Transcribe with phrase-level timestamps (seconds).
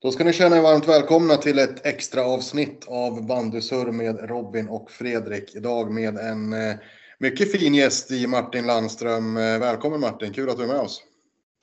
[0.00, 4.68] Då ska ni känna er varmt välkomna till ett extra avsnitt av Bandysur med Robin
[4.68, 5.56] och Fredrik.
[5.56, 6.76] Idag med en eh,
[7.18, 9.36] mycket fin gäst i Martin Landström.
[9.36, 11.02] Eh, välkommen Martin, kul att du är med oss.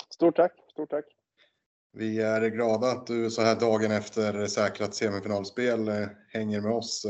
[0.10, 1.06] Stort tack, stort tack.
[1.94, 7.06] Vi är glada att du så här dagen efter säkrat semifinalspel eh, hänger med oss.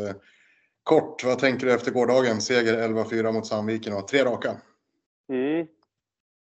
[0.83, 2.41] Kort, vad tänker du efter gårdagen?
[2.41, 4.49] Seger 11-4 mot Sandviken och tre raka.
[5.29, 5.67] Mm.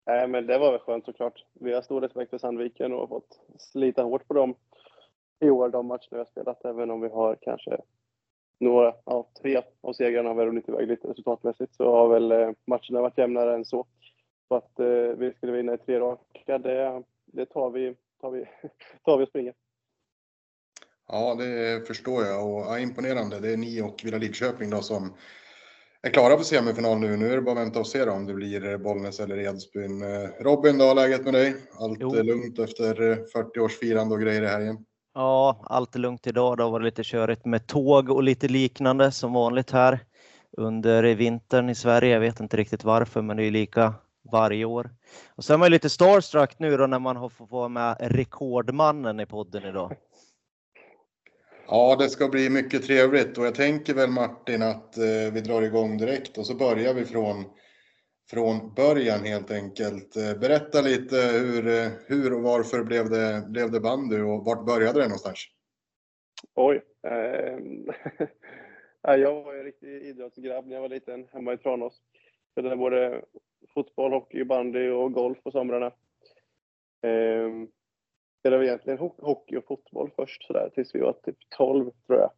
[0.06, 1.46] Nej, men det var väl skönt såklart.
[1.60, 4.56] Vi har stor respekt för Sandviken och har fått slita hårt på dem
[5.44, 7.77] i år, de matcherna vi har spelat, även om vi har kanske
[8.59, 12.52] några, ja, tre av segrarna har vi runnit iväg lite resultatmässigt, så har väl eh,
[12.68, 13.85] matcherna varit jämnare än så.
[14.48, 18.45] Så att eh, vi skulle vinna i tre raka, det, det tar, vi, tar, vi,
[19.05, 19.54] tar vi och springer.
[21.08, 23.40] Ja, det förstår jag och ja, imponerande.
[23.40, 25.13] Det är ni och Villa Lidköping då som
[26.02, 27.18] är klara för semifinal nu.
[27.18, 30.02] Nu är det bara att vänta och se då, om det blir Bollnäs eller Edsbyn.
[30.02, 31.55] Eh, Robin, då, läget med dig?
[31.80, 32.13] Allt jo.
[32.13, 34.85] lugnt efter 40 års firande och grejer i helgen?
[35.13, 36.58] Ja, allt är lugnt idag.
[36.58, 39.99] Det har varit lite körigt med tåg och lite liknande som vanligt här
[40.57, 42.13] under vintern i Sverige.
[42.13, 43.93] Jag vet inte riktigt varför, men det är lika
[44.32, 44.90] varje år.
[45.35, 49.20] Och så är man lite starstruck nu då när man har fått vara med rekordmannen
[49.20, 49.96] i podden idag.
[51.68, 55.62] Ja, det ska bli mycket trevligt och jag tänker väl Martin att eh, vi drar
[55.62, 57.45] igång direkt och så börjar vi från
[58.29, 60.16] från början helt enkelt.
[60.16, 64.66] Eh, berätta lite hur, eh, hur och varför blev det, blev det bandy och vart
[64.66, 65.40] började det någonstans?
[66.56, 66.81] Oj.
[67.07, 67.57] Eh,
[69.18, 72.01] jag var en riktig idrottsgrabb när jag var liten hemma i Tranås.
[72.12, 73.22] Jag Spelade både
[73.74, 75.91] fotboll, hockey, bandy och golf på somrarna.
[77.01, 77.50] Eh,
[78.40, 82.31] spelade egentligen hockey och fotboll först sådär tills vi var typ 12 tror jag.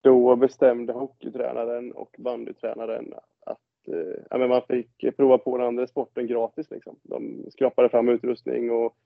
[0.00, 3.14] Då bestämde hockeytränaren och bandytränaren
[3.46, 6.70] att Eh, ja, men man fick prova på den andra sporten gratis.
[6.70, 6.96] Liksom.
[7.02, 8.96] De skrapade fram utrustning och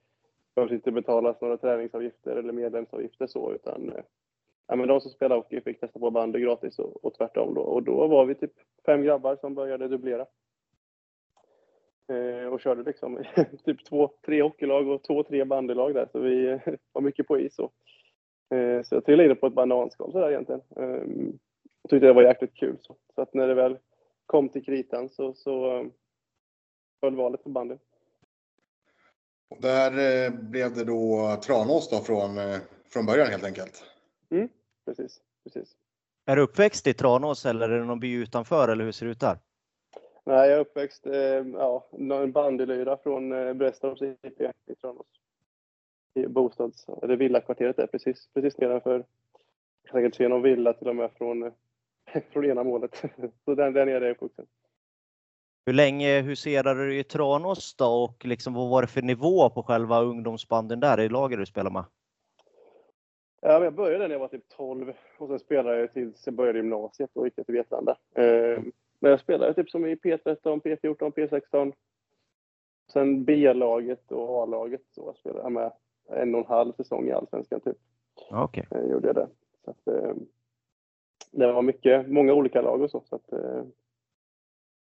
[0.55, 4.03] behövde inte betalas några träningsavgifter eller medlemsavgifter så, utan eh,
[4.67, 7.53] ja, men de som spelade hockey fick testa på bandy gratis och, och tvärtom.
[7.53, 7.61] Då.
[7.61, 8.53] Och då var vi typ
[8.85, 10.25] fem grabbar som började dubblera.
[12.09, 13.23] Eh, och körde liksom
[13.65, 16.59] typ två, tre hockeylag och två, tre bandylag där, så vi eh,
[16.91, 17.59] var mycket på is.
[17.59, 17.73] Och,
[18.57, 20.61] eh, så jag trillade in på ett bananskal sådär egentligen.
[20.75, 21.01] Eh,
[21.81, 22.77] och tyckte det var jäkligt kul.
[22.81, 23.77] Så, så att när det väl
[24.27, 25.85] kom till kritan så, så
[26.99, 27.77] föll valet på bandy.
[29.49, 32.57] Och där eh, blev det då Tranås då från, eh,
[32.89, 33.83] från början helt enkelt?
[34.29, 34.49] Mm,
[34.85, 35.75] precis, precis.
[36.25, 39.11] Är du uppväxt i Tranås eller är det någon by utanför eller hur ser det
[39.11, 39.37] ut där?
[40.23, 45.07] Nej, jag är uppväxt eh, ja, en bandylyra från eh, Brästorps IP i Tranås.
[46.13, 49.05] I bostads, eller villakvarteret där precis, precis nedanför.
[49.83, 51.51] Jag kan säkert se någon villa till och med från
[52.31, 53.03] från ena målet.
[53.45, 54.45] Så den, den är det uppvuxen.
[55.65, 59.63] Hur länge huserade du i Tranås då och liksom, vad var det för nivå på
[59.63, 61.85] själva ungdomsbanden där i laget du spelade med?
[63.41, 66.59] Ja, jag började när jag var typ 12 och sen spelade jag tills jag började
[66.59, 67.97] gymnasiet och gick till Vetlanda.
[68.15, 68.63] Eh,
[68.99, 71.73] men jag spelade typ som i P13, P14, P16.
[72.93, 75.71] Sen B-laget och A-laget så jag spelade jag med
[76.09, 77.77] en och en halv säsong i Allsvenskan typ.
[78.31, 78.65] Okej.
[78.69, 78.81] Okay.
[78.81, 79.27] Jag gjorde det.
[79.65, 80.13] Så att, eh,
[81.31, 83.03] det var mycket, många olika lag och så.
[83.09, 83.63] så att, eh,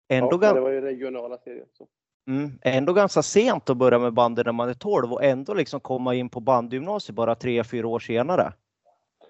[0.07, 1.65] Ändå ja, det var ju regionala serier.
[1.73, 1.87] Så.
[2.27, 5.79] Mm, ändå ganska sent att börja med bandy när man är 12 och ändå liksom
[5.79, 8.53] komma in på bandygymnasiet bara tre, fyra år senare.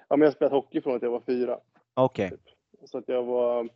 [0.07, 1.59] Ja, men jag har spelat hockey från att jag var fyra.
[1.93, 2.25] Okej.
[2.25, 2.37] Okay.
[2.37, 2.89] Typ.
[2.89, 3.69] Så att jag var,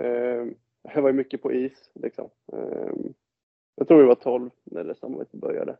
[0.00, 0.46] eh,
[0.94, 2.28] jag var mycket på is liksom.
[2.52, 2.92] Eh,
[3.74, 5.76] jag tror vi var 12 när det samarbetet började.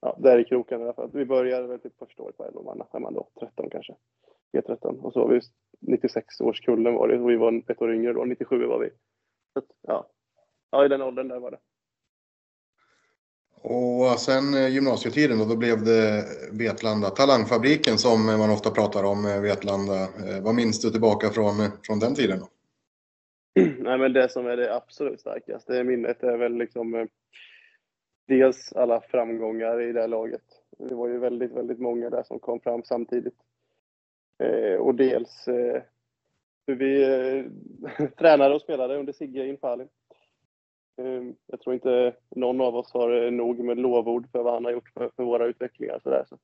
[0.00, 1.10] Ja, där i kroken i alla fall.
[1.12, 3.94] Vi började väl typ första året på 11 man, är man då 13 kanske.
[4.52, 5.00] G13.
[5.00, 5.40] Och så var vi
[5.80, 8.90] 96 års kullen var det och vi var ett år yngre då, 97 var vi.
[9.52, 10.06] Så ja.
[10.70, 11.58] ja, i den åldern där var det.
[13.68, 19.26] Och sen eh, gymnasietiden då, då blev det Vetlanda, Talangfabriken som man ofta pratar om,
[19.26, 20.02] eh, Vetlanda.
[20.02, 21.54] Eh, vad minns du tillbaka från,
[21.86, 22.38] från den tiden?
[22.38, 22.48] Då?
[23.78, 27.08] Nej, men det som är det absolut starkaste minnet är väl liksom
[28.28, 30.42] dels alla framgångar i det laget.
[30.78, 33.36] Det var ju väldigt, väldigt många där som kom fram samtidigt.
[34.38, 35.82] Eh, och dels eh,
[36.66, 39.84] hur vi eh, tränade och spelade under Sigge Infali.
[40.96, 44.64] Eh, jag tror inte någon av oss har eh, nog med lovord för vad han
[44.64, 46.00] har gjort för, för våra utvecklingar.
[46.02, 46.24] Så där.
[46.28, 46.38] Så,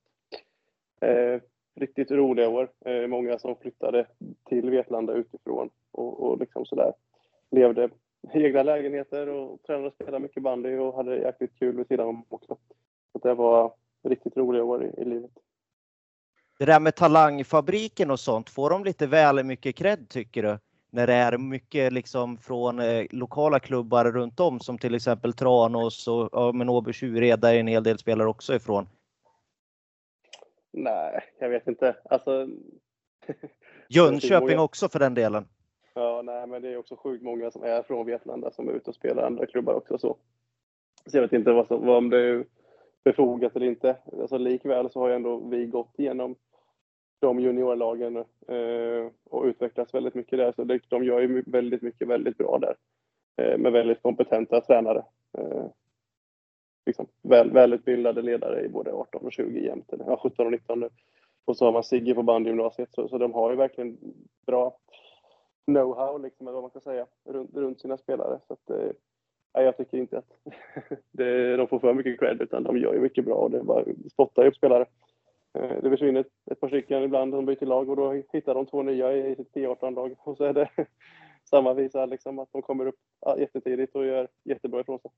[1.06, 1.40] eh,
[1.74, 2.68] riktigt roliga år.
[2.84, 4.06] Eh, många som flyttade
[4.48, 6.92] till Vetlanda utifrån och, och liksom sådär.
[7.50, 7.90] Levde
[8.34, 12.08] i egna lägenheter och tränade och spelade mycket bandy och hade jäkligt kul vid sidan
[12.08, 12.56] om också.
[13.12, 15.30] Så det var riktigt roliga år i, i livet.
[16.62, 20.58] Det där med talangfabriken och sånt, får de lite väl mycket cred tycker du?
[20.90, 26.08] När det är mycket liksom från eh, lokala klubbar runt om som till exempel Tranås
[26.08, 28.88] och ja, men Åby Tjureda är en hel del spelare också ifrån.
[30.72, 31.96] Nej, jag vet inte.
[32.04, 32.48] Alltså,
[33.88, 35.48] Jönköping också för den delen.
[35.94, 38.90] Ja, nej, men det är också sjukt många som är från Vetlanda som är ute
[38.90, 39.98] och spelar andra klubbar också.
[39.98, 40.16] Så,
[41.06, 42.44] så jag vet inte vad som, vad, om det är
[43.04, 43.96] befogat eller inte.
[44.20, 46.36] Alltså, likväl så har ju ändå vi gått igenom
[47.22, 48.16] de juniorlagen
[48.48, 50.52] eh, och utvecklas väldigt mycket där.
[50.52, 52.76] Så det, de gör ju väldigt mycket väldigt bra där.
[53.36, 55.04] Eh, med väldigt kompetenta tränare.
[55.38, 55.66] Eh,
[56.86, 60.88] liksom, väl, välutbildade ledare i både 18 och 20 jämte, ja, 17 och 19 nu.
[61.44, 63.98] Och så har man Sigge på bandgymnasiet, så, så de har ju verkligen
[64.46, 64.78] bra
[65.66, 68.40] know-how, liksom, eller vad man ska säga, runt, runt sina spelare.
[68.46, 68.92] Så att, eh,
[69.52, 70.38] jag tycker inte att
[71.12, 73.84] det, de får för mycket cred, utan de gör ju mycket bra och det bara
[74.12, 74.86] spottar upp spelare.
[75.58, 78.66] Eh, det försvinner ett, ett par stycken ibland, de byter lag och då hittar de
[78.66, 80.16] två nya i sitt T18-lag.
[80.18, 80.70] Och så är det
[81.50, 82.98] samma visa, liksom, att de kommer upp
[83.38, 85.10] jättetidigt och gör jättebra ifrån sig.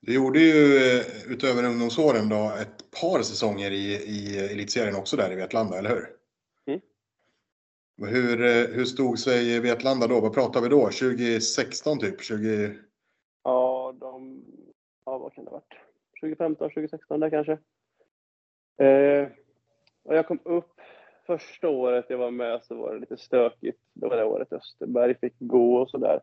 [0.00, 5.32] Du gjorde ju eh, utöver ungdomsåren då ett par säsonger i, i elitserien också där
[5.32, 6.06] i Vetlanda, eller hur?
[6.66, 6.80] Mm.
[8.14, 10.20] Hur, eh, hur stod sig Vetlanda då?
[10.20, 10.80] Vad pratar vi då?
[10.80, 12.22] 2016 typ?
[12.22, 12.74] 20...
[13.44, 14.44] Ja, de,
[15.04, 15.74] ja, vad kan det ha varit?
[16.20, 17.58] 2015, 2016 där kanske.
[18.78, 19.28] Eh,
[20.02, 20.80] och jag kom upp
[21.26, 23.80] första året jag var med så var det lite stökigt.
[23.92, 26.20] Det var det året Österberg fick gå och sådär.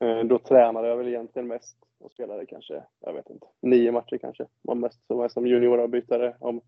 [0.00, 4.18] Eh, då tränade jag väl egentligen mest och spelade kanske, jag vet inte, nio matcher
[4.18, 4.46] kanske.
[4.62, 6.36] Var mest som, som junioravbytare.
[6.40, 6.60] Om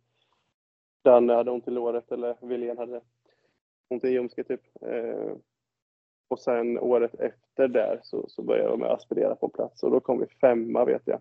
[1.05, 3.01] Danne hade ont i låret eller Wilén hade
[3.89, 4.61] ont i ljumsken typ.
[4.81, 5.33] Eh,
[6.29, 9.91] och sen året efter där så, så började jag med att aspirera på plats och
[9.91, 11.21] då kom vi femma vet jag.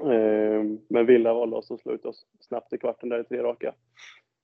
[0.00, 3.42] Eh, men Villa valde oss och slog ut oss snabbt i kvarten där i tre
[3.42, 3.74] raka.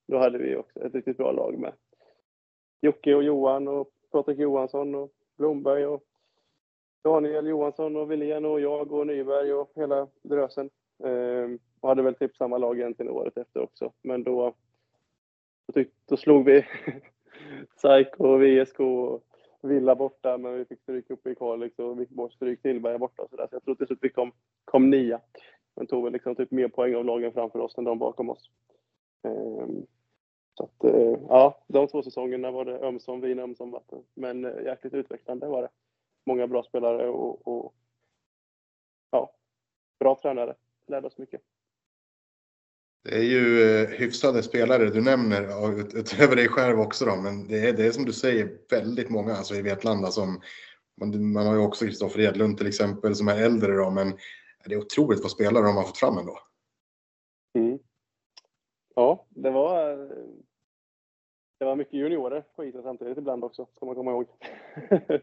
[0.08, 1.72] Då hade vi också ett riktigt bra lag med
[2.80, 6.04] Jocke och Johan och Patrik Johansson och Blomberg och
[7.04, 10.70] Daniel Johansson och Wilén och jag och Nyberg och hela drösen.
[11.04, 13.92] Ehm, och hade väl typ samma lag egentligen året efter också.
[14.02, 14.54] Men då,
[15.66, 16.66] då, tyck, då slog vi
[17.76, 19.22] SAIK och VSK och
[19.64, 22.98] Villa borta, men vi fick stryk uppe i Kalix och vi fick bort stryk Tillberga
[22.98, 23.46] borta och sådär.
[23.50, 24.32] Så jag tror till slut vi kom,
[24.64, 25.20] kom nia.
[25.74, 28.50] Men tog väl liksom typ mer poäng av lagen framför oss än de bakom oss.
[29.22, 29.86] Ehm,
[30.54, 34.02] så att, eh, ja, de två säsongerna var det ömsom vin, ömsom vatten.
[34.14, 35.68] Men eh, jäkligt utvecklande var det
[36.26, 37.74] många bra spelare och, och
[39.10, 39.32] ja,
[39.98, 40.54] bra tränare.
[40.86, 41.40] Lärde oss mycket.
[43.04, 45.68] Det är ju eh, hyfsade spelare du nämner
[45.98, 49.34] utöver dig själv också då, men det är, det är som du säger väldigt många
[49.34, 50.40] alltså i Vetlanda som
[51.00, 54.12] man, man har ju också Kristoffer Edlund till exempel som är äldre då, men
[54.64, 56.38] det är otroligt vad spelare de har fått fram ändå.
[57.58, 57.78] Mm.
[58.94, 59.96] Ja, det var
[61.58, 64.26] det var mycket juniorer på isen samtidigt ibland också, ska man komma ihåg.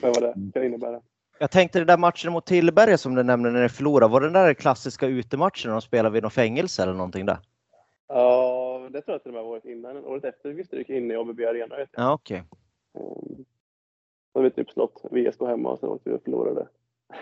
[0.00, 1.02] Det var det kan innebära.
[1.38, 4.26] Jag tänkte den där matchen mot Tillberga som du nämnde när ni förlorade, var det
[4.26, 7.38] den där klassiska utematchen de spelade vid något fängelse eller någonting där?
[8.08, 10.04] Ja, det tror jag till och med varit innan.
[10.04, 11.76] Året efter fick vi stryk inne i ABB Arena.
[11.76, 12.04] Vet jag.
[12.04, 12.42] Ja, okej.
[12.92, 13.44] Okay.
[14.32, 16.68] Så har vi typ slått VSK hemma och sen åkte vi och förlorade.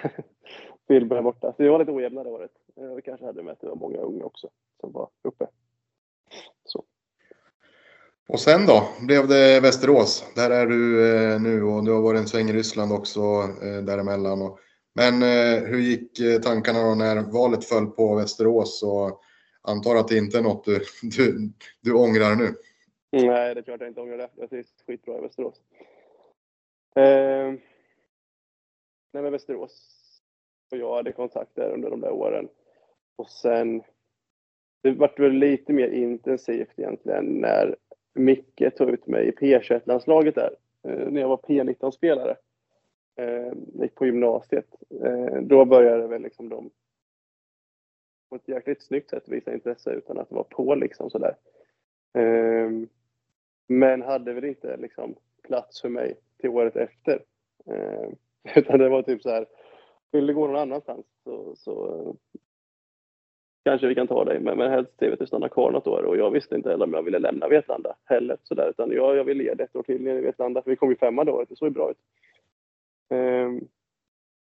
[0.87, 1.53] Tillberga borta.
[1.57, 2.51] Så det var lite ojämna det året.
[2.97, 4.49] Vi kanske hade med att det var många unga också
[4.81, 5.47] som var uppe.
[6.65, 6.85] Så.
[8.33, 10.33] Och sen då blev det Västerås.
[10.35, 13.21] Där är du eh, nu och du har varit en sväng i Ryssland också
[13.63, 14.43] eh, däremellan.
[14.43, 14.59] Och,
[14.95, 18.83] men eh, hur gick eh, tankarna då när valet föll på Västerås?
[18.83, 19.21] Och
[19.63, 22.55] antar att det inte är något du, du, du ångrar nu?
[23.11, 24.29] Nej, det är klart jag inte ångrar det.
[24.37, 25.61] Jag trivs skitbra i Västerås.
[26.97, 27.53] Eh,
[29.13, 29.89] nej, men Västerås
[30.71, 32.49] och jag hade kontakt där under de där åren.
[33.17, 33.83] Och sen,
[34.83, 37.77] det vart väl lite mer intensivt egentligen när
[38.15, 40.57] Micke tog ut mig i P21-landslaget där,
[40.89, 42.37] eh, när jag var P19-spelare.
[43.17, 44.67] Eh, gick på gymnasiet.
[45.05, 46.71] Eh, då började väl liksom de
[48.33, 51.37] på ett jäkligt snyggt sätt visa intresse utan att vara på liksom sådär.
[52.15, 52.89] Ehm,
[53.67, 57.25] men hade väl inte liksom plats för mig till året efter.
[57.67, 58.17] Ehm,
[58.57, 59.47] utan det var typ så här,
[60.11, 62.17] vill du gå någon annanstans så, så
[63.65, 65.87] kanske vi kan ta dig, men, men helst ser vi att du stannar kvar något
[65.87, 66.03] år.
[66.03, 68.37] Och jag visste inte heller om jag ville lämna Vetlanda heller.
[68.43, 70.77] Sådär, utan jag, jag ville ge det ett år till nere i Vetlanda, för vi
[70.77, 71.49] kom ju femma det året.
[71.49, 71.99] Det såg ju bra ut.
[73.11, 73.69] Um,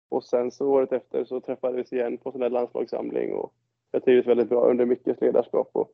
[0.08, 3.52] och sen så året efter så träffades vi igen på sån där landslagssamling och
[3.90, 5.70] jag trivdes väldigt bra under Mickes ledarskap.
[5.72, 5.90] Och,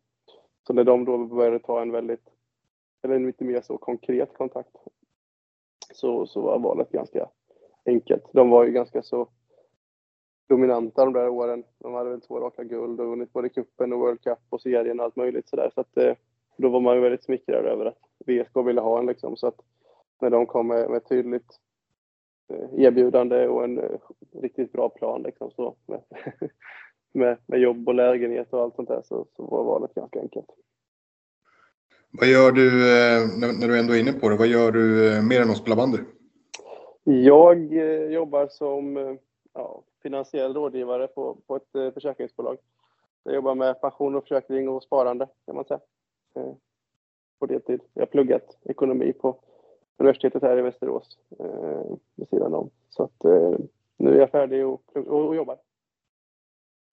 [0.67, 2.29] så när de då började ta en väldigt,
[3.03, 4.77] eller en lite mer så konkret kontakt
[5.95, 7.29] så, så var valet ganska
[7.87, 8.25] enkelt.
[8.33, 9.29] De var ju ganska så
[10.49, 11.65] dominanta de där åren.
[11.79, 15.01] De hade väl två raka guld och vunnit både cupen och World Cup och serien
[15.01, 15.71] och allt möjligt sådär.
[15.75, 16.15] Så att, eh,
[16.57, 19.37] då var man ju väldigt smickrad över att VSK ville ha en liksom.
[19.37, 19.61] Så att
[20.21, 21.59] när de kom med, med tydligt
[22.49, 23.99] eh, erbjudande och en eh,
[24.43, 26.01] riktigt bra plan liksom så med,
[27.13, 30.47] med, med jobb och lägenhet och allt sånt där så, så var valet ganska enkelt.
[32.11, 32.71] Vad gör du,
[33.61, 34.83] när du ändå är inne på det, vad gör du
[35.29, 35.99] mer än att spela bandy?
[37.05, 37.73] Jag
[38.13, 38.97] jobbar som
[39.53, 42.59] ja, finansiell rådgivare på, på ett eh, försäkringsbolag.
[43.23, 45.81] Jag jobbar med pension och försäkring och sparande kan man säga.
[46.35, 46.53] Eh,
[47.41, 47.81] på deltid.
[47.95, 49.39] Jag har pluggat ekonomi på
[49.97, 52.71] universitetet här i Västerås eh, vid sidan om.
[52.91, 53.25] Så att
[53.97, 55.59] nu är jag färdig och, och, och jobbar.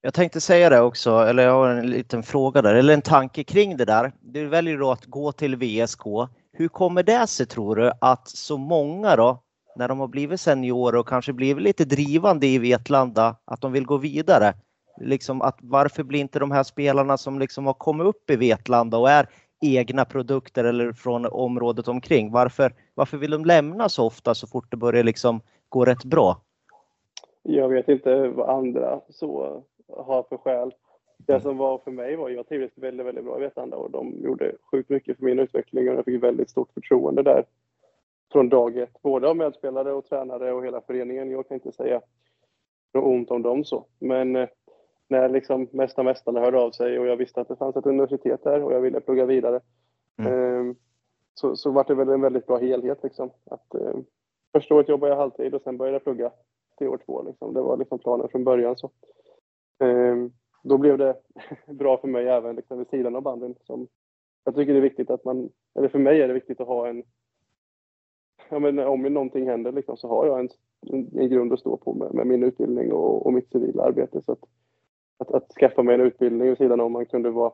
[0.02, 3.44] Jag tänkte säga det också, eller jag har en liten fråga där, eller en tanke
[3.44, 4.12] kring det där.
[4.20, 6.04] Du väljer då att gå till VSK.
[6.52, 9.44] Hur kommer det sig tror du att så många då,
[9.80, 13.86] när de har blivit seniorer och kanske blivit lite drivande i Vetlanda, att de vill
[13.86, 14.54] gå vidare?
[15.02, 18.98] Liksom att varför blir inte de här spelarna som liksom har kommit upp i Vetlanda
[18.98, 19.28] och är
[19.62, 24.72] egna produkter eller från området omkring, varför, varför vill de lämna så ofta så fort
[24.72, 26.38] det börjar liksom gå rätt bra?
[27.44, 29.64] Jag vet inte vad andra så
[29.98, 30.72] har för skäl.
[31.18, 33.92] Det som var för mig var att jag trivdes väldigt, väldigt bra i Vetlanda och
[33.92, 37.44] de gjorde sjukt mycket för min utveckling och jag fick väldigt stort förtroende där
[38.32, 39.02] från dag ett.
[39.02, 41.32] Både av medspelare och tränare och hela föreningen.
[41.32, 42.02] Jag kan inte säga
[42.94, 43.86] något ont om dem så.
[44.00, 44.50] Men eh,
[45.08, 48.44] när liksom Mästa Mästarna hörde av sig och jag visste att det fanns ett universitet
[48.44, 49.62] där och jag ville plugga vidare.
[50.18, 50.34] Mm.
[50.34, 50.76] Ehm,
[51.34, 53.30] så, så var det väl en väldigt bra helhet liksom.
[53.46, 53.94] Att, eh,
[54.52, 56.32] första året jobbade jag halvtid och sen började jag plugga
[56.78, 57.24] till år två.
[57.24, 57.54] Liksom.
[57.54, 58.78] Det var liksom planen från början.
[58.78, 58.92] Så.
[59.80, 60.32] Ehm,
[60.64, 61.16] då blev det
[61.66, 63.56] bra för mig även liksom vid sidan av banden.
[63.64, 63.88] Som
[64.44, 66.88] jag tycker det är viktigt att man, eller för mig är det viktigt att ha
[66.88, 67.04] en,
[68.50, 70.50] ja men om någonting händer liksom, så har jag en,
[71.20, 74.22] en grund att stå på med, med min utbildning och, och, mitt civila arbete.
[74.22, 74.40] Så att,
[75.18, 77.52] att, att, skaffa mig en utbildning vid sidan om man kunde vara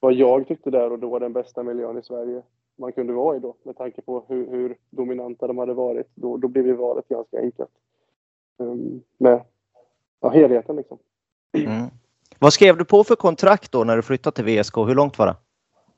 [0.00, 2.42] vad jag tyckte där och då den bästa miljön i Sverige
[2.78, 6.06] man kunde vara i då med tanke på hur, hur dominanta de hade varit.
[6.14, 7.70] Då, då blev ju valet ganska enkelt.
[8.56, 9.44] Um, med
[10.20, 10.98] ja, helheten liksom.
[11.52, 11.86] Mm.
[12.38, 14.76] Vad skrev du på för kontrakt då när du flyttade till VSK?
[14.76, 15.36] Hur långt var det?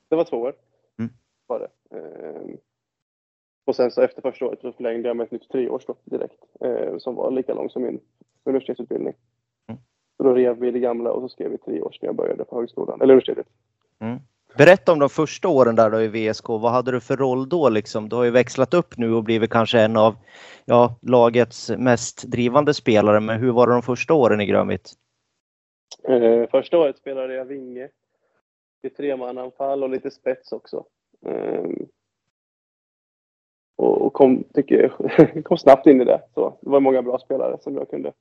[0.08, 0.54] Det var två år.
[0.98, 1.12] Mm.
[1.46, 1.96] Var det.
[1.96, 2.56] Ehm,
[3.70, 6.98] och sen så efter första året så förlängde jag med ett nytt treårs direkt eh,
[6.98, 8.00] som var lika långt som min
[8.44, 9.14] universitetsutbildning.
[9.68, 9.80] Mm.
[10.16, 12.44] Så då rev vi det gamla och så skrev vi tre år när jag började
[12.44, 13.46] på högskolan, eller universitetet.
[14.00, 14.18] Mm.
[14.56, 16.48] Berätta om de första åren där då i VSK.
[16.48, 17.68] Vad hade du för roll då?
[17.68, 18.08] Liksom?
[18.08, 20.14] Du har ju växlat upp nu och blivit kanske en av
[20.64, 23.20] ja, lagets mest drivande spelare.
[23.20, 24.92] Men hur var det de första åren i Grönvitt?
[26.08, 27.88] Eh, första året spelade jag vinge
[28.82, 30.84] i tremananfall och lite spets också.
[31.26, 31.64] Eh,
[33.80, 36.22] och kom, tycker jag, kom snabbt in i det.
[36.34, 38.12] Så det var många bra spelare som jag kunde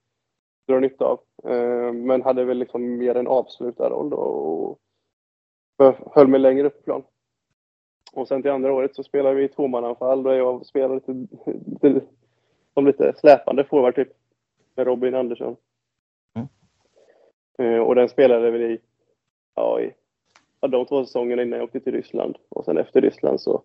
[0.68, 1.20] dra nytta av.
[1.51, 4.80] Eh, men hade väl liksom mer en avslutarroll då och
[6.16, 7.04] höll mig längre upp på plan.
[8.13, 11.28] Och sen till andra året så spelade vi tvåmananfall där jag spelade lite,
[11.72, 12.01] lite,
[12.74, 14.10] som lite släpande forward typ.
[14.75, 15.56] Med Robin Andersson.
[17.60, 18.80] Eh, och den spelade vi i,
[19.56, 19.94] ja, i
[20.62, 22.38] ja, de två säsongerna innan jag åkte till Ryssland.
[22.50, 23.63] Och sen efter Ryssland så,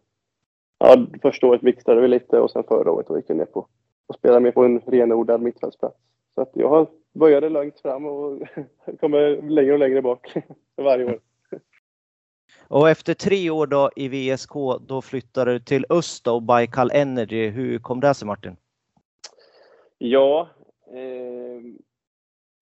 [0.79, 3.69] ja, första året mixade vi lite och sen förra året gick jag ner på
[4.07, 5.97] och spelade mer på en renodlad mittfältsplats.
[6.35, 8.43] Så att jag började långt fram och
[9.01, 10.33] kommer längre och längre bak
[10.77, 11.21] varje år.
[12.69, 17.49] Och efter tre år då i VSK, då flyttade du till Öst och Baikal Energy.
[17.49, 18.57] Hur kom det sig Martin?
[19.99, 20.49] Ja,
[20.87, 21.61] eh,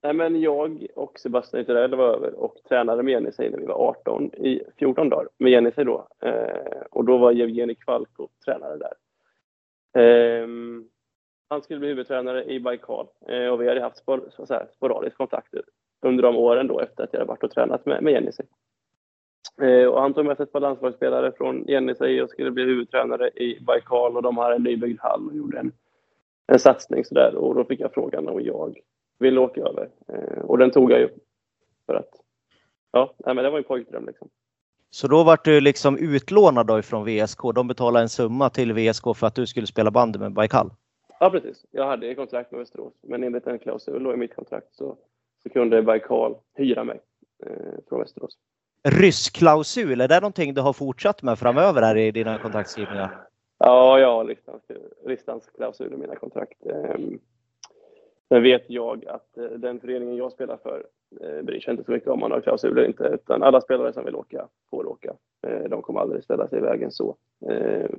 [0.03, 3.75] Nej, men jag och Sebastian Ytterell var över och tränade med Jenisej när vi var
[3.75, 6.09] 18 i 14 dagar med Jenisej då.
[6.21, 8.95] Eh, och då var Jevgenij Kvalko tränare där.
[10.03, 10.47] Eh,
[11.49, 15.17] han skulle bli huvudtränare i Baikal eh, och vi hade haft spor, så här, sporadisk
[15.17, 15.55] kontakt
[16.03, 18.47] under de åren då efter att jag hade varit och tränat med, med Jenisej.
[19.63, 23.31] Eh, och han tog med sig ett par landslagsspelare från Jenisej och skulle bli huvudtränare
[23.35, 25.73] i Baikal och de hade en nybyggd hall och gjorde en,
[26.47, 28.79] en satsning sådär och då fick jag frågan och jag
[29.23, 29.89] ville åka över.
[30.09, 31.09] Eh, och den tog jag ju.
[31.87, 32.11] För att,
[32.93, 34.29] ja, men det var en pojkdröm liksom.
[34.91, 37.39] Så då var du liksom utlånad då ifrån VSK?
[37.55, 40.71] De betalade en summa till VSK för att du skulle spela bandy med Baikal?
[41.21, 41.65] Ja, precis.
[41.71, 44.97] Jag hade kontrakt med Västerås, men enligt en klausul i mitt kontrakt så,
[45.43, 47.01] så kunde Baikal hyra mig
[47.47, 47.53] eh,
[47.89, 48.39] från Västerås.
[48.89, 53.27] Rysk klausul, är det någonting du har fortsatt med framöver här i dina kontraktskrivningar?
[53.59, 54.37] Ja, jag har
[55.09, 56.67] listans klausul i mina kontrakt.
[56.67, 56.97] Eh,
[58.33, 60.87] Sen vet jag att eh, den föreningen jag spelar för
[61.21, 64.05] eh, bryr sig inte så mycket om man har klausuler inte, utan alla spelare som
[64.05, 65.15] vill åka får åka.
[65.47, 67.17] Eh, de kommer aldrig ställa sig i vägen så.
[67.51, 67.91] Eh,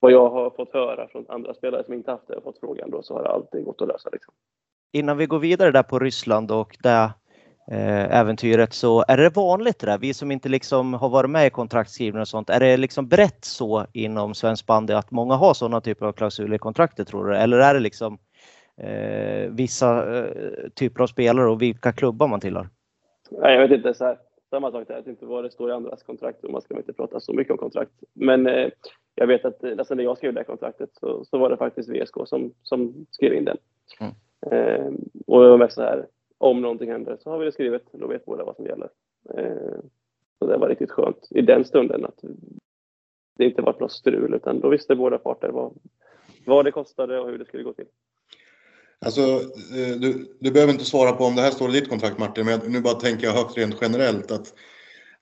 [0.00, 2.90] vad jag har fått höra från andra spelare som inte haft det och fått frågan
[2.90, 4.10] då så har det alltid gått att lösa.
[4.12, 4.34] Liksom.
[4.92, 7.10] Innan vi går vidare där på Ryssland och det
[7.70, 9.98] eh, äventyret så är det vanligt det där?
[9.98, 13.44] Vi som inte liksom har varit med i kontraktskrivning och sånt, är det liksom brett
[13.44, 17.36] så inom svensk bandy att många har sådana typer av klausuler i kontraktet tror du?
[17.36, 18.18] Eller är det liksom
[18.76, 22.68] eh, vissa eh, typer av spelare och vilka klubbar man tillhör?
[23.30, 23.94] Nej, jag vet inte.
[23.94, 24.18] Så här,
[24.50, 24.94] samma sak där.
[24.94, 27.32] Jag vet inte vad det står i andras kontrakt och man ska inte prata så
[27.32, 27.92] mycket om kontrakt.
[28.12, 28.70] Men eh,
[29.14, 32.16] jag vet att alltså, när jag skrev det kontraktet så, så var det faktiskt VSK
[32.24, 33.56] som, som skrev in den.
[34.00, 34.12] Mm.
[34.50, 34.92] Eh,
[35.26, 36.06] och det var mest så här,
[36.38, 38.88] om någonting händer så har vi det skrivet, då vet båda vad som gäller.
[39.34, 39.78] Eh,
[40.38, 42.24] så det var riktigt skönt i den stunden att
[43.36, 45.78] det inte var något strul utan då visste båda parter vad,
[46.46, 47.86] vad det kostade och hur det skulle gå till.
[49.04, 49.20] Alltså,
[49.76, 52.46] eh, du, du behöver inte svara på om det här står i ditt kontrakt Martin,
[52.46, 54.54] men nu bara tänker jag högt rent generellt att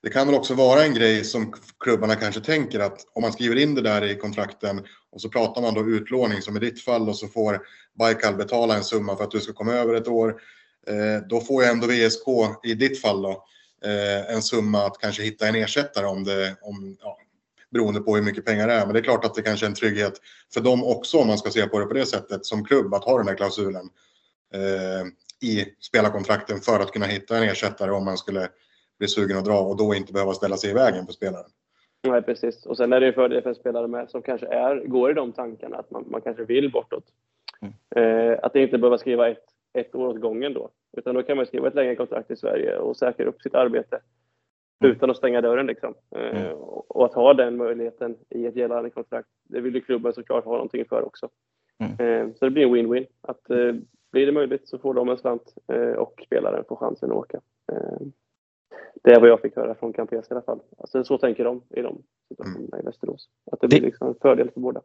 [0.05, 3.55] det kan väl också vara en grej som klubbarna kanske tänker att om man skriver
[3.55, 7.09] in det där i kontrakten och så pratar man då utlåning som i ditt fall
[7.09, 7.61] och så får
[7.99, 10.41] Baikal betala en summa för att du ska komma över ett år.
[10.87, 12.27] Eh, då får ju ändå VSK
[12.63, 13.45] i ditt fall då
[13.85, 17.17] eh, en summa att kanske hitta en ersättare om det, om, ja,
[17.75, 18.85] beroende på hur mycket pengar det är.
[18.85, 20.21] Men det är klart att det kanske är en trygghet
[20.53, 23.03] för dem också om man ska se på det på det sättet som klubb att
[23.03, 23.89] ha den här klausulen
[24.53, 25.03] eh,
[25.49, 28.47] i spelarkontrakten för att kunna hitta en ersättare om man skulle
[28.99, 31.49] bli sugen att dra och då inte behöva ställa sig i vägen för spelaren.
[32.07, 32.65] Nej, precis.
[32.65, 35.13] Och sen är det en fördel för en spelare med som kanske är, går i
[35.13, 37.03] de tankarna att man, man kanske vill bortåt.
[37.61, 37.73] Mm.
[37.95, 40.69] Eh, att inte behöva skriva ett, ett år åt gången då.
[40.97, 43.99] Utan då kan man skriva ett längre kontrakt i Sverige och säkra upp sitt arbete.
[44.83, 45.65] Utan att stänga dörren.
[45.65, 45.93] Liksom.
[46.15, 46.57] Eh, mm.
[46.57, 50.51] och, att ha den möjligheten i ett gällande kontrakt, det vill ju klubben såklart ha
[50.51, 51.29] någonting för också.
[51.79, 51.91] Mm.
[51.99, 53.05] Eh, så det blir en win-win.
[53.21, 53.73] Att eh,
[54.11, 55.53] blir det möjligt så får de en slant
[55.97, 57.41] och spelaren får chansen att åka.
[59.03, 60.59] Det är vad jag fick höra från Campes i alla fall.
[60.77, 62.79] Alltså, så tänker de i de situationerna mm.
[62.79, 63.29] i Västerås.
[63.51, 64.81] Att det blir liksom en fördel för båda.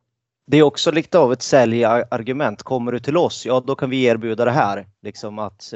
[0.47, 2.63] Det är också lite av ett säljargument.
[2.63, 4.87] Kommer du till oss, ja då kan vi erbjuda det här.
[5.03, 5.75] Liksom att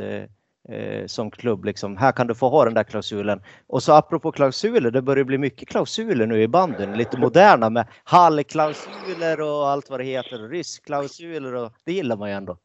[0.69, 3.43] eh, som klubb, liksom, här kan du få ha den där klausulen.
[3.67, 6.97] Och så apropå klausuler, det börjar bli mycket klausuler nu i banden.
[6.97, 10.49] Lite moderna med hallklausuler och allt vad det heter.
[10.49, 12.59] Ryssklausuler och det gillar man ju ändå.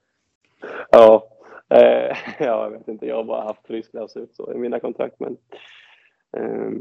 [0.91, 1.29] Ja,
[1.69, 3.05] Eh, ja, jag vet inte.
[3.05, 5.15] Jag har bara haft frysklausul så i mina kontrakt.
[5.19, 5.37] Men,
[6.37, 6.71] eh,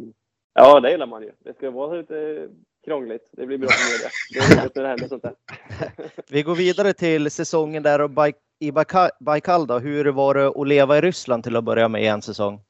[0.55, 1.33] ja, det gillar man ju.
[1.39, 2.49] Det ska vara lite
[2.85, 3.29] krångligt.
[3.33, 4.11] Det blir bra för media.
[4.33, 5.35] Det är roligt när det händer sånt där.
[6.31, 8.11] Vi går vidare till säsongen där och
[8.59, 8.73] i
[9.21, 9.79] Baikal då.
[9.79, 12.61] Hur var det att leva i Ryssland till att börja med i en säsong?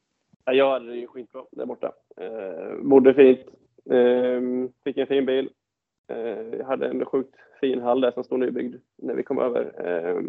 [0.45, 1.93] Jag hade det ju skitbra där borta.
[2.17, 3.41] Eh, bodde fint.
[3.91, 4.41] Eh,
[4.85, 5.51] fick en fin bil.
[6.09, 9.73] Eh, hade en sjukt fin hall där som stod nybyggd när vi kom över.
[9.87, 10.21] Eh,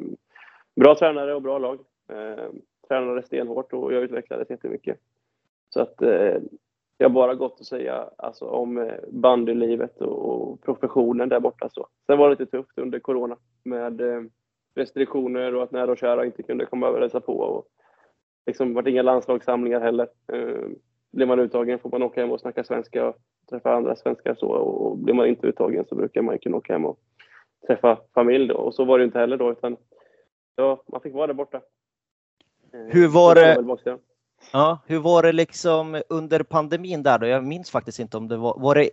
[0.75, 1.79] bra tränare och bra lag.
[2.11, 2.49] Eh,
[2.87, 4.97] tränade stenhårt och jag utvecklades jättemycket.
[5.69, 6.37] Så att eh,
[6.97, 11.69] jag bara gått att säga alltså, om eh, bandylivet och professionen där borta.
[11.69, 11.87] Så.
[12.05, 14.21] Sen var det lite tufft under corona med eh,
[14.75, 17.33] restriktioner och att nära och kära inte kunde komma över och hälsa på.
[17.33, 17.65] Och
[18.45, 20.07] liksom var det inga landslagssamlingar heller.
[20.33, 20.67] Eh,
[21.11, 23.15] blir man uttagen får man åka hem och snacka svenska och
[23.49, 24.47] träffa andra svenskar så.
[24.47, 26.99] Och blir man inte uttagen så brukar man kunna åka hem och
[27.67, 28.55] träffa familj då.
[28.55, 29.77] Och så var det inte heller då utan
[30.55, 31.61] ja, man fick vara där borta.
[32.73, 33.55] Eh, hur var det?
[34.53, 37.27] Ja, hur var det liksom under pandemin där då?
[37.27, 38.89] Jag minns faktiskt inte om det var, var det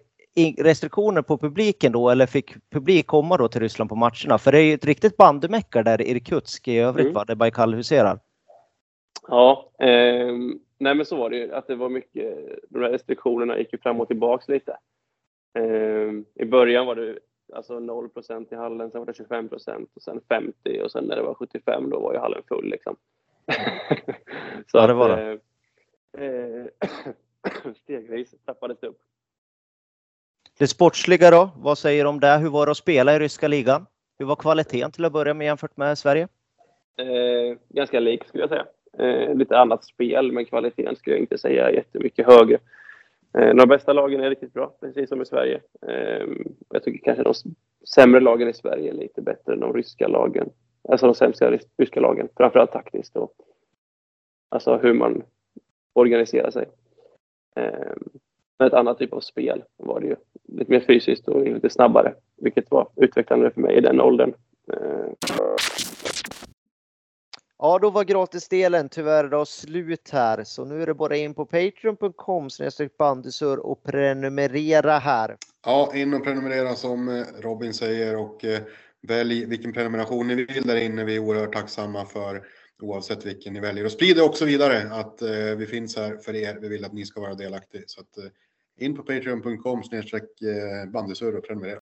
[0.58, 4.38] restriktioner på publiken då eller fick publik komma då till Ryssland på matcherna?
[4.38, 7.14] För det är ju ett riktigt bandymecka där i Irkutsk i övrigt, mm.
[7.14, 7.24] va?
[7.24, 8.18] där Baikal huserar.
[9.28, 10.34] Ja, eh,
[10.78, 11.52] nej men så var det ju.
[11.52, 12.36] Att det var mycket,
[12.68, 14.76] de där restriktionerna gick ju fram och tillbaks lite.
[15.58, 17.18] Eh, I början var det
[17.52, 21.22] alltså 0% i hallen, sen var det 25% och sen 50 och sen när det
[21.22, 22.96] var 75 då var ju hallen full liksom.
[24.66, 25.38] så ja, det var det.
[26.18, 26.66] Eh,
[27.82, 29.00] stegvis trappades det upp.
[30.58, 31.50] Det sportsliga då?
[31.56, 32.38] Vad säger du om det?
[32.38, 33.86] Hur var det att spela i ryska ligan?
[34.18, 36.28] Hur var kvaliteten till att börja med jämfört med Sverige?
[36.98, 38.66] Eh, ganska lik skulle jag säga.
[38.98, 42.58] Eh, lite annat spel, men kvaliteten skulle jag inte säga är jättemycket högre.
[43.38, 45.60] Eh, de bästa lagen är riktigt bra, precis som i Sverige.
[45.86, 46.26] Eh,
[46.68, 47.34] jag tycker kanske de
[47.94, 50.50] sämre lagen i Sverige är lite bättre än de ryska lagen.
[50.88, 53.32] Alltså de sämsta ryska lagen, framförallt taktiskt och
[54.48, 55.22] alltså hur man
[55.92, 56.66] organiserar sig.
[57.56, 57.92] Eh,
[58.60, 60.16] Eh, ett annat typ av spel var det ju.
[60.48, 64.34] Lite mer fysiskt och lite snabbare, vilket var utvecklande för mig i den åldern.
[67.58, 71.46] Ja, då var gratisdelen tyvärr då slut här, så nu är det bara in på
[71.46, 72.48] patreon.com
[72.98, 75.36] bandysur och prenumerera här.
[75.64, 78.60] Ja, in och prenumerera som eh, Robin säger och eh,
[79.02, 81.04] välj vilken prenumeration ni vill där inne.
[81.04, 82.42] Vi är oerhört tacksamma för
[82.82, 86.34] oavsett vilken ni väljer och sprid det också vidare att eh, vi finns här för
[86.34, 86.58] er.
[86.60, 88.32] Vi vill att ni ska vara delaktiga så att
[88.76, 89.82] in på patreon.com
[90.42, 91.74] eh, bandysur och prenumerera.